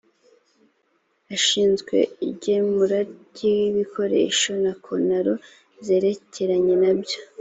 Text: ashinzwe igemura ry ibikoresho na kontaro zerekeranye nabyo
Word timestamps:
ashinzwe 1.35 1.95
igemura 2.29 2.99
ry 3.23 3.41
ibikoresho 3.55 4.51
na 4.63 4.73
kontaro 4.83 5.33
zerekeranye 5.85 6.75
nabyo 6.83 7.19